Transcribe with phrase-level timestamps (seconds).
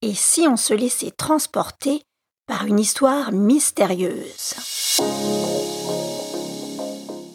[0.00, 2.02] Et si on se laissait transporter
[2.46, 4.54] par une histoire mystérieuse?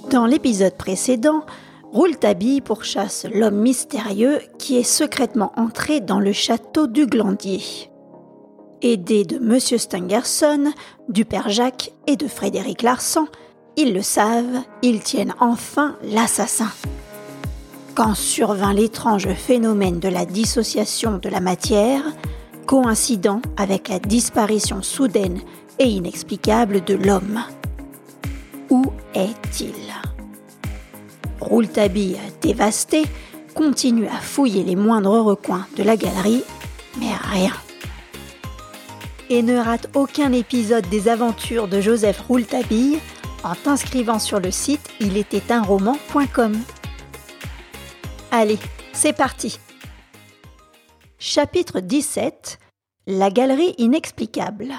[0.09, 1.45] Dans l'épisode précédent,
[1.91, 7.61] Rouletabille pourchasse l'homme mystérieux qui est secrètement entré dans le château du Glandier.
[8.81, 9.59] Aidé de M.
[9.59, 10.71] Stangerson,
[11.09, 13.27] du père Jacques et de Frédéric Larsan,
[13.75, 16.71] ils le savent, ils tiennent enfin l'assassin.
[17.93, 22.03] Quand survint l'étrange phénomène de la dissociation de la matière,
[22.65, 25.41] coïncident avec la disparition soudaine
[25.79, 27.43] et inexplicable de l'homme.
[28.69, 29.73] Où est-il?
[31.39, 33.03] Rouletabille, dévasté,
[33.53, 36.43] continue à fouiller les moindres recoins de la galerie,
[36.99, 37.53] mais rien.
[39.29, 42.99] Et ne rate aucun épisode des aventures de Joseph Rouletabille
[43.43, 46.53] en t'inscrivant sur le site il était un roman.com.
[48.31, 48.59] Allez,
[48.93, 49.59] c'est parti.
[51.25, 52.59] Chapitre 17
[53.07, 54.73] La galerie inexplicable.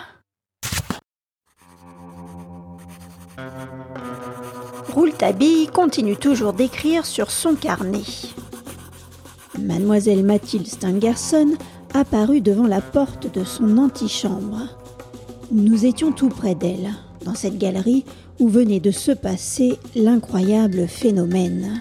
[4.92, 8.02] Rouletabille continue toujours d'écrire sur son carnet.
[9.58, 11.54] Mademoiselle Mathilde Stangerson
[11.94, 14.76] apparut devant la porte de son antichambre.
[15.50, 16.92] Nous étions tout près d'elle,
[17.24, 18.04] dans cette galerie
[18.38, 21.80] où venait de se passer l'incroyable phénomène.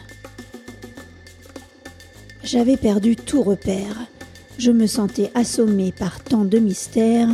[2.45, 4.07] J'avais perdu tout repère.
[4.57, 7.29] Je me sentais assommé par tant de mystères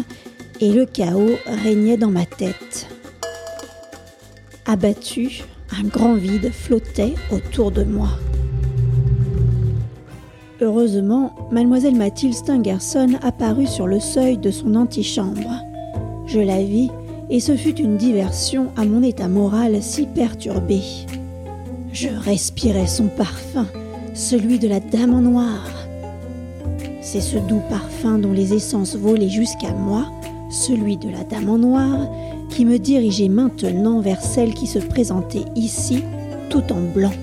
[0.62, 2.88] et le chaos régnait dans ma tête.
[4.66, 5.44] Abattu,
[5.78, 8.10] un grand vide flottait autour de moi.
[10.62, 15.64] Heureusement, mademoiselle Mathilde Stangerson apparut sur le seuil de son antichambre.
[16.26, 16.90] Je la vis
[17.30, 20.82] et ce fut une diversion à mon état moral si perturbé.
[21.94, 23.68] Je respirais son parfum,
[24.14, 25.79] celui de la dame en noir.
[27.12, 30.06] C'est ce doux parfum dont les essences volaient jusqu'à moi,
[30.52, 32.08] celui de la dame en noir,
[32.50, 36.04] qui me dirigeait maintenant vers celle qui se présentait ici,
[36.52, 37.14] tout en blanc.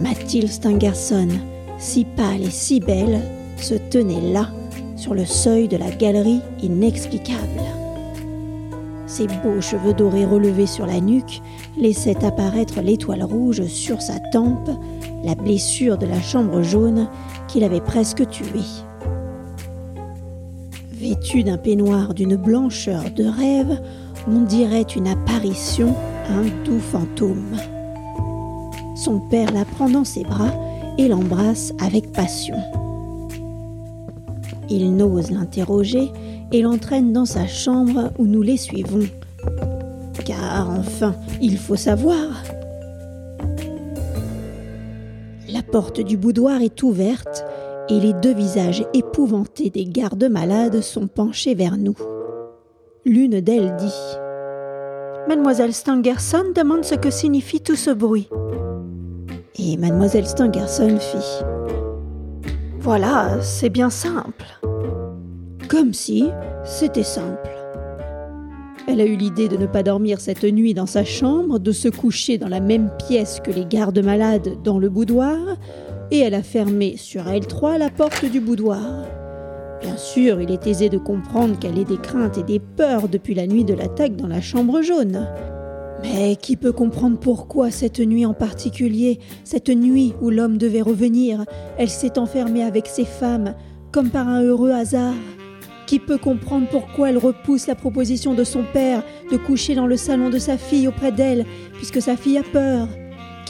[0.00, 1.30] Mathilde Stangerson,
[1.78, 3.22] si pâle et si belle,
[3.56, 4.46] se tenait là,
[4.94, 7.60] sur le seuil de la galerie inexplicable.
[9.08, 11.42] Ses beaux cheveux dorés relevés sur la nuque
[11.76, 14.70] laissaient apparaître l'étoile rouge sur sa tempe,
[15.24, 17.08] la blessure de la chambre jaune
[17.48, 18.60] qui l'avait presque tué.
[21.12, 23.78] Vêtue d'un peignoir d'une blancheur de rêve,
[24.26, 25.94] on dirait une apparition,
[26.30, 27.54] un doux fantôme.
[28.96, 30.54] Son père la prend dans ses bras
[30.96, 32.56] et l'embrasse avec passion.
[34.70, 36.10] Il n'ose l'interroger
[36.50, 39.06] et l'entraîne dans sa chambre où nous les suivons.
[40.24, 42.42] Car enfin, il faut savoir.
[45.52, 47.44] La porte du boudoir est ouverte
[47.88, 51.96] et les deux visages épouvantés des gardes-malades sont penchés vers nous.
[53.04, 54.16] L'une d'elles dit
[55.28, 58.28] Mademoiselle Stangerson demande ce que signifie tout ce bruit.
[59.58, 61.44] Et mademoiselle Stangerson fit
[62.80, 64.46] Voilà, c'est bien simple.
[65.68, 66.28] Comme si
[66.64, 67.50] c'était simple.
[68.88, 71.88] Elle a eu l'idée de ne pas dormir cette nuit dans sa chambre, de se
[71.88, 75.38] coucher dans la même pièce que les gardes-malades dans le boudoir,
[76.12, 79.06] et elle a fermé sur elle trois la porte du boudoir.
[79.80, 83.34] Bien sûr, il est aisé de comprendre qu'elle ait des craintes et des peurs depuis
[83.34, 85.26] la nuit de l'attaque dans la chambre jaune.
[86.02, 91.46] Mais qui peut comprendre pourquoi cette nuit en particulier, cette nuit où l'homme devait revenir,
[91.78, 93.54] elle s'est enfermée avec ses femmes,
[93.90, 95.14] comme par un heureux hasard?
[95.86, 99.96] Qui peut comprendre pourquoi elle repousse la proposition de son père de coucher dans le
[99.96, 102.86] salon de sa fille auprès d'elle, puisque sa fille a peur?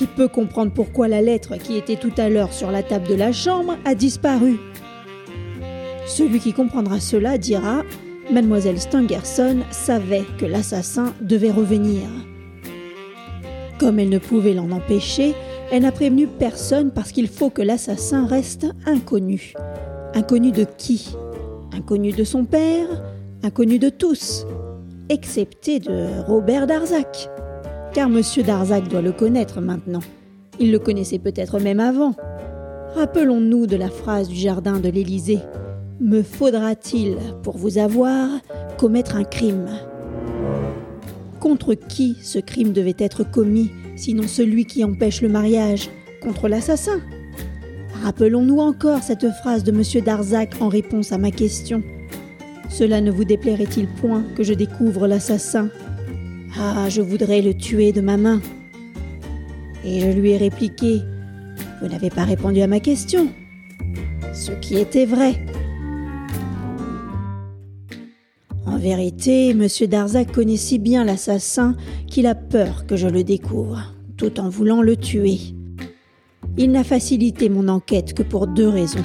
[0.02, 3.14] Qui peut comprendre pourquoi la lettre qui était tout à l'heure sur la table de
[3.14, 4.58] la chambre a disparu
[6.08, 7.84] celui qui comprendra cela dira
[8.28, 12.02] Mademoiselle Stangerson savait que l'assassin devait revenir.
[13.78, 15.34] Comme elle ne pouvait l'en empêcher,
[15.70, 19.52] elle n'a prévenu personne parce qu'il faut que l'assassin reste inconnu.
[20.14, 21.14] Inconnu de qui?
[21.72, 22.88] Inconnu de son père?
[23.44, 24.44] Inconnu de tous
[25.08, 27.28] Excepté de Robert Darzac.
[27.94, 30.00] Car Monsieur Darzac doit le connaître maintenant.
[30.58, 32.14] Il le connaissait peut-être même avant.
[32.94, 35.40] Rappelons-nous de la phrase du jardin de l'Élysée.
[36.00, 38.28] Me faudra-t-il, pour vous avoir,
[38.78, 39.68] commettre un crime?
[41.38, 45.90] Contre qui ce crime devait être commis, sinon celui qui empêche le mariage?
[46.22, 47.00] Contre l'assassin?
[48.02, 50.02] Rappelons-nous encore cette phrase de M.
[50.02, 51.82] Darzac en réponse à ma question.
[52.70, 55.68] Cela ne vous déplairait-il point que je découvre l'assassin?
[56.58, 58.40] Ah, je voudrais le tuer de ma main.
[59.84, 61.00] Et je lui ai répliqué
[61.80, 63.28] Vous n'avez pas répondu à ma question.
[64.32, 65.34] Ce qui était vrai.
[68.82, 69.68] vérité, M.
[69.88, 71.76] Darzac connaît si bien l'assassin
[72.08, 75.38] qu'il a peur que je le découvre, tout en voulant le tuer.
[76.58, 79.04] Il n'a facilité mon enquête que pour deux raisons.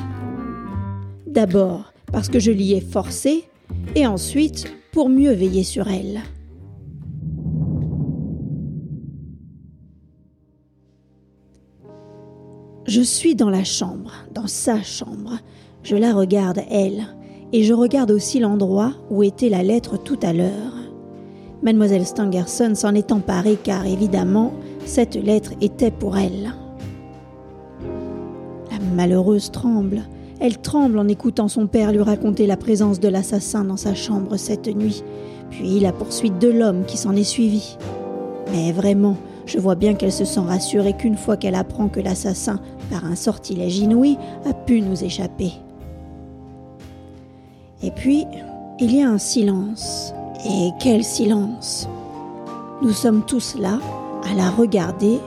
[1.27, 3.43] D'abord, parce que je l'y ai forcé,
[3.95, 6.21] et ensuite, pour mieux veiller sur elle.
[12.87, 15.39] Je suis dans la chambre, dans sa chambre.
[15.83, 17.05] Je la regarde, elle,
[17.51, 20.73] et je regarde aussi l'endroit où était la lettre tout à l'heure.
[21.61, 24.53] Mademoiselle Stangerson s'en est emparée car, évidemment,
[24.85, 26.53] cette lettre était pour elle.
[28.71, 30.03] La malheureuse tremble.
[30.39, 34.37] Elle tremble en écoutant son père lui raconter la présence de l'assassin dans sa chambre
[34.37, 35.03] cette nuit,
[35.49, 37.75] puis la poursuite de l'homme qui s'en est suivi.
[38.53, 39.17] Mais vraiment,
[39.47, 42.59] je vois bien qu'elle se sent rassurée qu'une fois qu'elle apprend que l'assassin,
[42.91, 45.53] par un sortilège inouï, a pu nous échapper.
[47.81, 48.25] Et puis,
[48.79, 50.13] il y a un silence.
[50.45, 51.87] Et quel silence?
[52.81, 53.79] Nous sommes tous là,
[54.29, 55.19] à la regarder,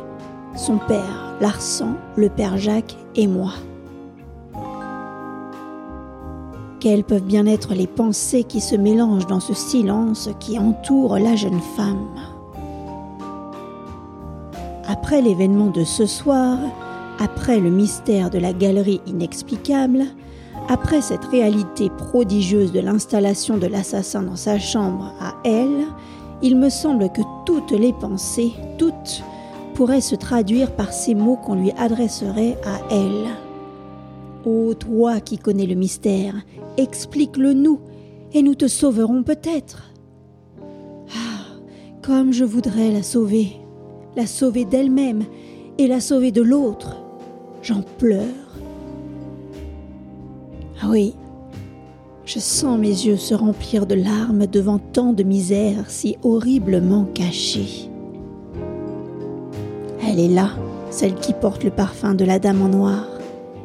[0.55, 3.53] son père, Larsan, le père Jacques et moi.
[6.81, 11.37] Quelles peuvent bien être les pensées qui se mélangent dans ce silence qui entoure la
[11.37, 12.07] jeune femme?
[14.91, 16.59] Après l'événement de ce soir,
[17.21, 20.03] après le mystère de la galerie inexplicable,
[20.69, 25.87] après cette réalité prodigieuse de l'installation de l'assassin dans sa chambre à elle,
[26.43, 29.23] il me semble que toutes les pensées, toutes,
[29.75, 33.29] pourraient se traduire par ces mots qu'on lui adresserait à elle.
[34.45, 36.35] Ô toi qui connais le mystère,
[36.79, 37.79] explique-le nous,
[38.33, 39.93] et nous te sauverons peut-être.
[41.11, 41.61] Ah,
[42.03, 43.60] comme je voudrais la sauver,
[44.17, 45.25] la sauver d'elle-même
[45.79, 46.97] et la sauver de l'autre.
[47.63, 48.25] J'en pleure.
[50.83, 51.15] Ah oui,
[52.25, 57.91] je sens mes yeux se remplir de larmes devant tant de misère si horriblement cachée.
[60.07, 60.51] Elle est là,
[60.91, 63.07] celle qui porte le parfum de la dame en noir.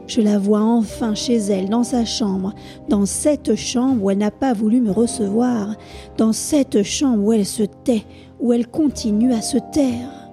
[0.07, 2.53] Je la vois enfin chez elle, dans sa chambre,
[2.89, 5.75] dans cette chambre où elle n'a pas voulu me recevoir,
[6.17, 8.03] dans cette chambre où elle se tait,
[8.39, 10.24] où elle continue à se taire.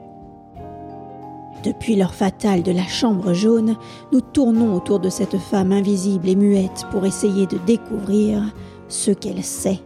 [1.62, 3.76] Depuis l'heure fatale de la chambre jaune,
[4.12, 8.42] nous tournons autour de cette femme invisible et muette pour essayer de découvrir
[8.88, 9.80] ce qu'elle sait.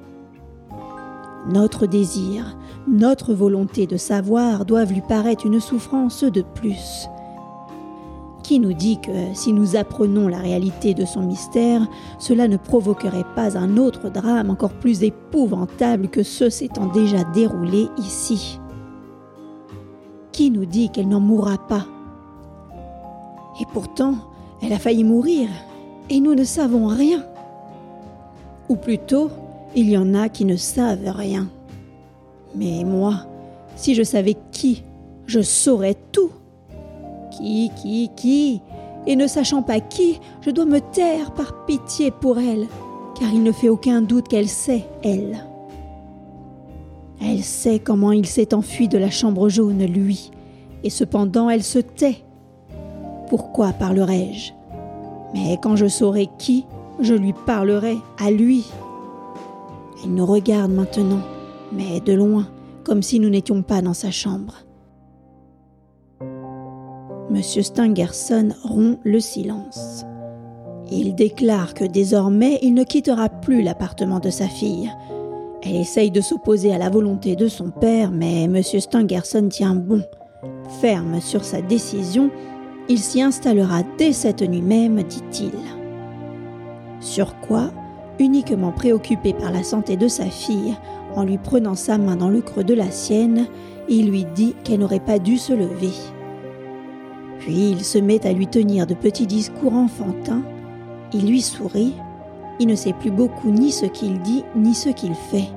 [1.53, 2.57] Notre désir,
[2.89, 7.09] notre volonté de savoir doivent lui paraître une souffrance de plus.
[8.43, 11.87] Qui nous dit que si nous apprenons la réalité de son mystère,
[12.19, 17.89] cela ne provoquerait pas un autre drame encore plus épouvantable que ceux s'étant déjà déroulés
[17.99, 18.61] ici
[20.37, 21.87] Qui nous dit qu'elle n'en mourra pas
[23.59, 24.17] Et pourtant,
[24.61, 25.49] elle a failli mourir,
[26.11, 27.25] et nous ne savons rien.
[28.69, 29.31] Ou plutôt,
[29.75, 31.49] il y en a qui ne savent rien.
[32.55, 33.25] Mais moi,
[33.77, 34.85] si je savais qui,
[35.25, 36.33] je saurais tout.
[37.31, 38.61] Qui, qui, qui
[39.07, 42.67] Et ne sachant pas qui, je dois me taire par pitié pour elle,
[43.19, 45.46] car il ne fait aucun doute qu'elle sait, elle.
[47.21, 50.31] Elle sait comment il s'est enfui de la chambre jaune, lui,
[50.85, 52.25] et cependant elle se tait.
[53.29, 54.53] Pourquoi parlerais-je
[55.35, 56.65] Mais quand je saurai qui,
[57.01, 58.65] je lui parlerai à lui.
[60.05, 61.23] Elle nous regarde maintenant,
[61.73, 62.47] mais de loin,
[62.85, 64.55] comme si nous n'étions pas dans sa chambre.
[67.31, 70.05] Monsieur Stangerson rompt le silence.
[70.91, 74.93] Il déclare que désormais il ne quittera plus l'appartement de sa fille.
[75.69, 80.03] Elle essaye de s'opposer à la volonté de son père, mais Monsieur Stangerson tient bon.
[80.81, 82.31] Ferme sur sa décision,
[82.89, 85.51] il s'y installera dès cette nuit même, dit-il.
[87.01, 87.73] Sur quoi,
[88.21, 90.77] uniquement préoccupé par la santé de sa fille,
[91.17, 93.47] en lui prenant sa main dans le creux de la sienne,
[93.89, 95.93] il lui dit qu'elle n'aurait pas dû se lever.
[97.41, 100.43] Puis il se met à lui tenir de petits discours enfantins.
[101.13, 101.95] Il lui sourit.
[102.61, 105.49] Il ne sait plus beaucoup ni ce qu'il dit ni ce qu'il fait.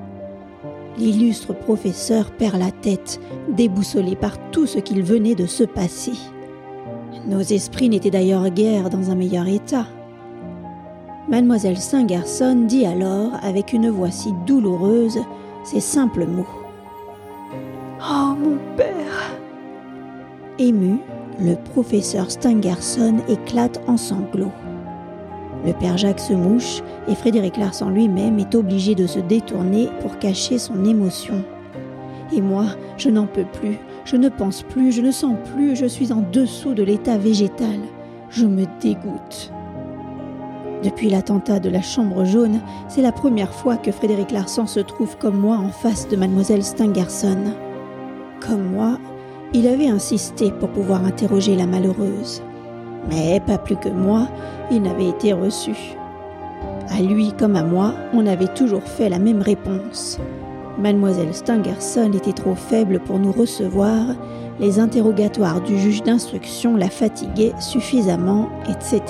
[1.00, 6.12] L'illustre professeur perd la tête, déboussolé par tout ce qu'il venait de se passer.
[7.26, 9.88] Nos esprits n'étaient d'ailleurs guère dans un meilleur état.
[11.30, 15.20] Mademoiselle Saint-Garçon dit alors, avec une voix si douloureuse,
[15.64, 16.46] ces simples mots.
[18.02, 19.36] Oh mon père
[20.58, 20.98] Ému,
[21.40, 24.52] le professeur Stangerson éclate en sanglots.
[25.66, 30.18] Le père Jacques se mouche et Frédéric Larsan lui-même est obligé de se détourner pour
[30.20, 31.44] cacher son émotion.
[32.34, 32.66] Et moi,
[32.98, 36.24] je n'en peux plus, je ne pense plus, je ne sens plus, je suis en
[36.32, 37.80] dessous de l'état végétal.
[38.30, 39.52] Je me dégoûte.
[40.84, 45.18] Depuis l'attentat de la chambre jaune, c'est la première fois que Frédéric Larsan se trouve
[45.18, 47.54] comme moi en face de mademoiselle Stangerson.
[48.40, 48.98] Comme moi,
[49.54, 52.42] il avait insisté pour pouvoir interroger la malheureuse.
[53.08, 54.28] Mais pas plus que moi,
[54.72, 55.76] il n'avait été reçu.
[56.90, 60.20] À lui comme à moi, on avait toujours fait la même réponse.
[60.80, 64.16] Mademoiselle Stangerson était trop faible pour nous recevoir,
[64.60, 69.02] les interrogatoires du juge d'instruction la fatiguaient suffisamment, etc.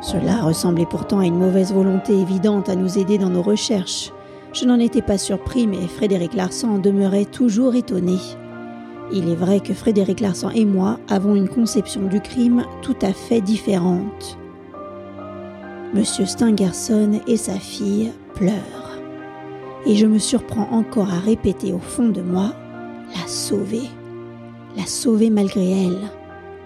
[0.00, 4.12] Cela ressemblait pourtant à une mauvaise volonté évidente à nous aider dans nos recherches.
[4.52, 8.18] Je n'en étais pas surpris, mais Frédéric Larsan demeurait toujours étonné.
[9.10, 13.12] Il est vrai que Frédéric Larsan et moi avons une conception du crime tout à
[13.12, 14.38] fait différente.
[15.94, 18.98] Monsieur Stangerson et sa fille pleurent.
[19.84, 22.52] Et je me surprends encore à répéter au fond de moi
[23.14, 23.88] la sauver.
[24.76, 26.10] La sauver malgré elle.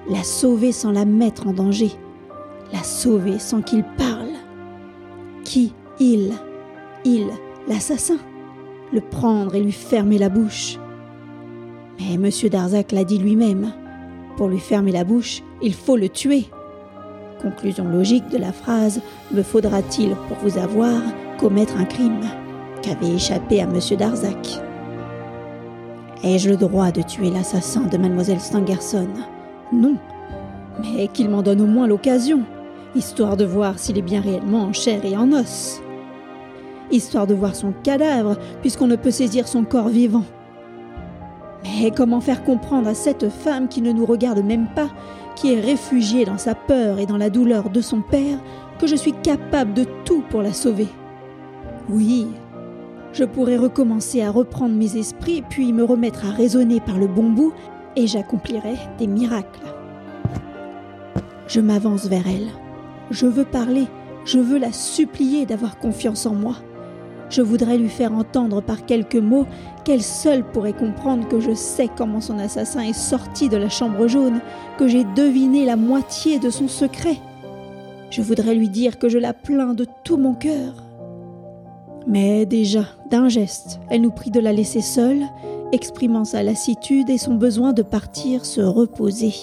[0.08, 1.90] La sauver sans la mettre en danger
[2.72, 4.32] la sauver sans qu'il parle.
[5.44, 6.32] Qui Il?
[7.04, 7.28] Il,
[7.68, 8.18] l'assassin
[8.92, 10.78] Le prendre et lui fermer la bouche.
[11.98, 12.30] Mais M.
[12.50, 13.72] Darzac l'a dit lui-même.
[14.36, 16.44] Pour lui fermer la bouche, il faut le tuer.
[17.40, 19.00] Conclusion logique de la phrase
[19.32, 21.00] Me faudra-t-il pour vous avoir
[21.38, 22.20] commettre un crime
[22.82, 23.78] qu'avait échappé à M.
[23.98, 24.60] Darzac?
[26.22, 29.08] Ai-je le droit de tuer l'assassin de Mademoiselle Stangerson?
[29.72, 29.96] Non,
[30.82, 32.44] mais qu'il m'en donne au moins l'occasion
[32.96, 35.82] histoire de voir s'il est bien réellement en chair et en os,
[36.90, 40.24] histoire de voir son cadavre, puisqu'on ne peut saisir son corps vivant.
[41.62, 44.88] Mais comment faire comprendre à cette femme qui ne nous regarde même pas,
[45.34, 48.38] qui est réfugiée dans sa peur et dans la douleur de son père,
[48.78, 50.88] que je suis capable de tout pour la sauver?
[51.88, 52.26] Oui,
[53.12, 57.30] je pourrais recommencer à reprendre mes esprits, puis me remettre à raisonner par le bon
[57.30, 57.52] bout,
[57.96, 59.60] et j'accomplirais des miracles.
[61.48, 62.48] Je m'avance vers elle.
[63.10, 63.86] Je veux parler,
[64.24, 66.56] je veux la supplier d'avoir confiance en moi.
[67.28, 69.46] Je voudrais lui faire entendre par quelques mots
[69.84, 74.06] qu'elle seule pourrait comprendre que je sais comment son assassin est sorti de la chambre
[74.06, 74.40] jaune,
[74.78, 77.16] que j'ai deviné la moitié de son secret.
[78.10, 80.84] Je voudrais lui dire que je la plains de tout mon cœur.
[82.06, 85.22] Mais déjà, d'un geste, elle nous prie de la laisser seule,
[85.72, 89.34] exprimant sa lassitude et son besoin de partir se reposer.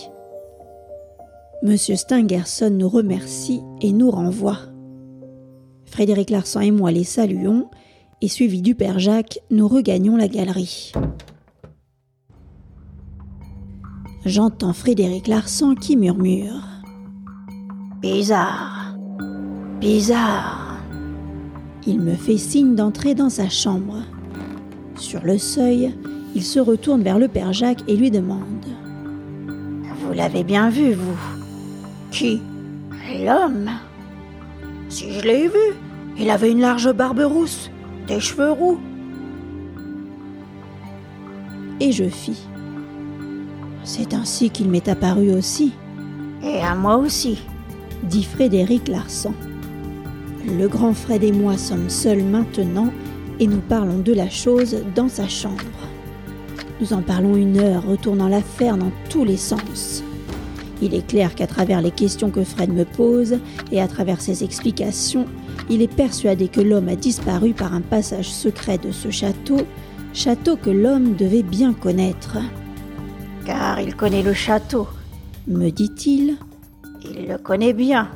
[1.62, 4.60] Monsieur Stangerson nous remercie et nous renvoie.
[5.94, 7.70] Frédéric Larsan et moi les saluons,
[8.20, 10.92] et suivi du père Jacques, nous regagnons la galerie.
[14.26, 16.64] J'entends Frédéric Larsan qui murmure.
[18.02, 18.96] Bizarre.
[19.80, 20.80] Bizarre.
[21.86, 23.98] Il me fait signe d'entrer dans sa chambre.
[24.96, 25.94] Sur le seuil,
[26.34, 28.66] il se retourne vers le père Jacques et lui demande.
[30.00, 31.18] Vous l'avez bien vu, vous
[32.10, 32.42] qui?
[33.24, 33.70] L'homme.
[34.90, 35.83] Si je l'ai vu,
[36.18, 37.70] il avait une large barbe rousse,
[38.08, 38.80] des cheveux roux.
[41.80, 42.48] Et je fis.
[43.84, 45.74] C'est ainsi qu'il m'est apparu aussi.
[46.44, 47.42] Et à moi aussi,
[48.04, 49.34] dit Frédéric Larsan.
[50.46, 52.90] Le grand Fred et moi sommes seuls maintenant
[53.40, 55.64] et nous parlons de la chose dans sa chambre.
[56.82, 60.04] Nous en parlons une heure, retournant l'affaire dans tous les sens.
[60.82, 63.38] Il est clair qu'à travers les questions que Fred me pose
[63.72, 65.26] et à travers ses explications,
[65.70, 69.58] il est persuadé que l'homme a disparu par un passage secret de ce château,
[70.14, 72.38] château que l'homme devait bien connaître.
[73.46, 74.88] Car il connaît le château,
[75.48, 76.38] me dit-il.
[77.04, 78.10] Il le connaît bien.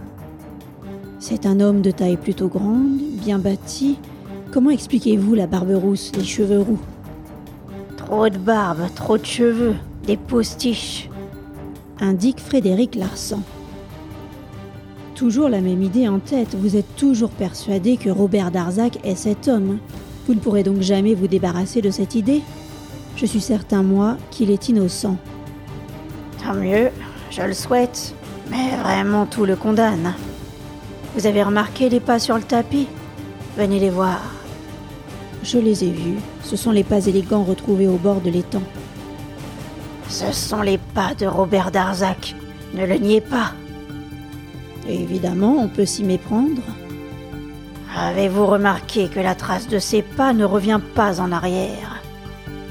[1.20, 3.98] C'est un homme de taille plutôt grande, bien bâti.
[4.51, 6.80] Comment expliquez-vous la barbe rousse, les cheveux roux?
[7.98, 9.75] Trop de barbe, trop de cheveux,
[10.06, 11.10] des postiches
[12.00, 13.42] indique Frédéric Larsan.
[15.17, 19.47] Toujours la même idée en tête, vous êtes toujours persuadé que Robert Darzac est cet
[19.47, 19.79] homme.
[20.27, 22.43] Vous ne pourrez donc jamais vous débarrasser de cette idée
[23.15, 25.17] Je suis certain, moi, qu'il est innocent.
[26.43, 26.91] Tant mieux,
[27.31, 28.13] je le souhaite,
[28.51, 30.13] mais vraiment tout le condamne.
[31.15, 32.88] Vous avez remarqué les pas sur le tapis?
[33.57, 34.21] Venez les voir.
[35.41, 38.62] Je les ai vus, ce sont les pas élégants retrouvés au bord de l'étang.
[40.09, 42.36] Ce sont les pas de Robert Darzac.
[42.75, 43.53] Ne le niez pas.
[44.89, 46.62] Évidemment, on peut s'y méprendre.
[47.96, 52.01] Avez-vous remarqué que la trace de ses pas ne revient pas en arrière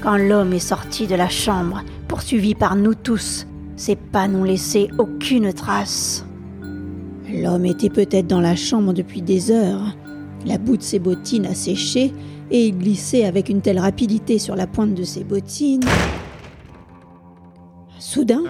[0.01, 3.45] Quand l'homme est sorti de la chambre, poursuivi par nous tous,
[3.75, 6.25] ses pas n'ont laissé aucune trace.
[7.31, 9.95] L'homme était peut-être dans la chambre depuis des heures.
[10.45, 12.13] La bout de ses bottines a séché
[12.49, 15.83] et il glissait avec une telle rapidité sur la pointe de ses bottines
[18.09, 18.43] Soudain,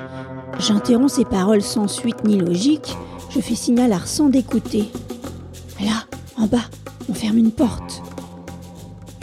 [0.59, 2.95] j'interromps ses paroles sans suite ni logique.
[3.31, 4.91] Je fais signe à Larsan d'écouter.
[5.81, 6.05] Là,
[6.37, 6.69] en bas,
[7.09, 8.03] on ferme une porte.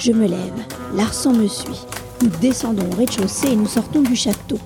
[0.01, 0.59] Je me lève.
[0.97, 1.87] Larsan me suit.
[2.21, 4.59] Nous descendons au rez-de-chaussée et nous sortons du château.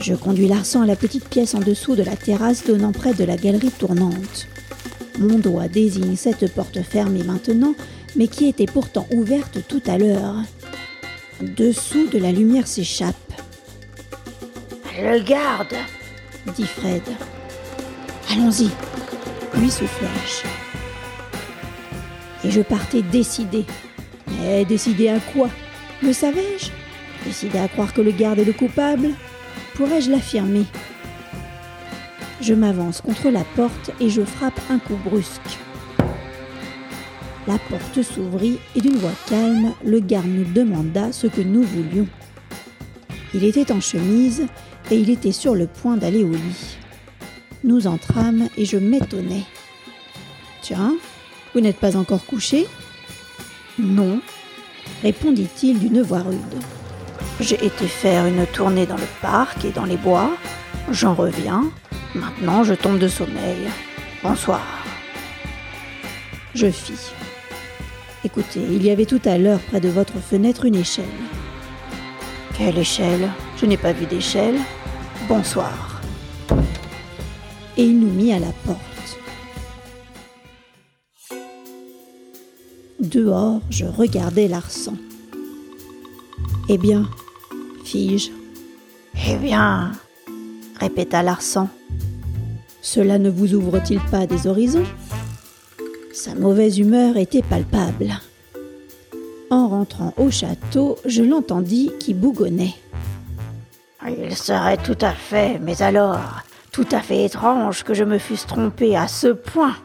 [0.00, 3.22] Je conduis Larsan à la petite pièce en dessous de la terrasse donnant près de
[3.22, 4.48] la galerie tournante.
[5.20, 7.74] Mon doigt désigne cette porte fermée maintenant,
[8.16, 10.34] mais qui était pourtant ouverte tout à l'heure.
[11.40, 13.14] Dessous de la lumière s'échappe.
[14.98, 15.74] Le garde,
[16.54, 17.02] dit Fred.
[18.30, 18.68] Allons-y,
[19.58, 20.46] lui soufflai-je.
[22.46, 23.64] Et je partais décidé.
[24.38, 25.48] Mais décidé à quoi?
[26.02, 26.70] Le savais-je?
[27.24, 29.08] Décidé à croire que le garde est le coupable?
[29.76, 30.66] Pourrais-je l'affirmer?
[32.42, 35.58] Je m'avance contre la porte et je frappe un coup brusque.
[37.50, 42.06] La porte s'ouvrit et d'une voix calme, le garde nous demanda ce que nous voulions.
[43.34, 44.46] Il était en chemise
[44.88, 46.76] et il était sur le point d'aller au lit.
[47.64, 49.42] Nous entrâmes et je m'étonnai.
[50.62, 50.94] Tiens,
[51.52, 52.68] vous n'êtes pas encore couché?
[53.80, 54.20] Non,
[55.02, 56.62] répondit-il d'une voix rude.
[57.40, 60.30] J'ai été faire une tournée dans le parc et dans les bois.
[60.92, 61.64] J'en reviens.
[62.14, 63.66] Maintenant, je tombe de sommeil.
[64.22, 64.62] Bonsoir.
[66.54, 67.10] Je fis.
[68.22, 71.04] Écoutez, il y avait tout à l'heure près de votre fenêtre une échelle.
[72.56, 73.30] Quelle échelle?
[73.56, 74.56] Je n'ai pas vu d'échelle.
[75.26, 76.02] Bonsoir.
[77.78, 78.78] Et il nous mit à la porte.
[82.98, 84.96] Dehors, je regardais Larsan.
[86.68, 87.08] Eh bien,
[87.84, 88.30] fis-je?
[89.26, 89.92] Eh bien,
[90.78, 91.70] répéta Larsan.
[92.82, 94.84] Cela ne vous ouvre-t-il pas des horizons?
[96.12, 98.18] Sa mauvaise humeur était palpable.
[99.48, 102.74] En rentrant au château, je l'entendis qui bougonnait.
[104.08, 108.46] Il serait tout à fait, mais alors, tout à fait étrange que je me fusse
[108.46, 109.76] trompé à ce point.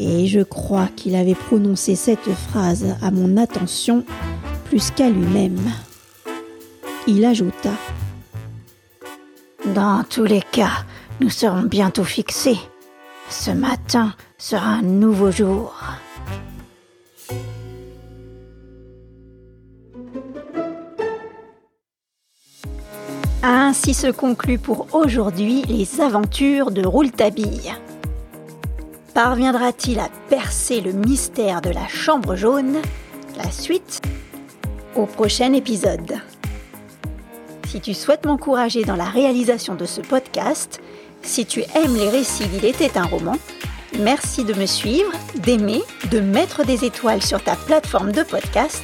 [0.00, 4.04] Et je crois qu'il avait prononcé cette phrase à mon attention
[4.64, 5.60] plus qu'à lui-même.
[7.06, 7.72] Il ajouta
[9.74, 10.84] Dans tous les cas,
[11.20, 12.58] nous serons bientôt fixés.
[13.28, 15.74] Ce matin sera un nouveau jour.
[23.42, 27.74] Ainsi se conclut pour aujourd'hui les aventures de Rouletabille.
[29.14, 32.78] Parviendra-t-il à percer le mystère de la chambre jaune?
[33.36, 34.00] La suite
[34.96, 36.14] au prochain épisode.
[37.68, 40.80] Si tu souhaites m'encourager dans la réalisation de ce podcast,
[41.22, 43.36] si tu aimes les récits d'Il était un roman,
[43.98, 48.82] merci de me suivre, d'aimer, de mettre des étoiles sur ta plateforme de podcast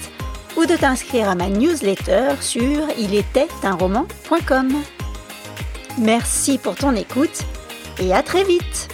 [0.57, 4.73] ou de t'inscrire à ma newsletter sur ilétaitunroman.com.
[5.99, 7.43] Merci pour ton écoute
[7.99, 8.89] et à très vite